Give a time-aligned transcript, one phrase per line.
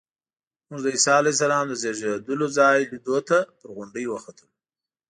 [0.69, 4.47] موږ د عیسی علیه السلام د زېږېدلو ځای لیدو ته پر غونډۍ وختلو.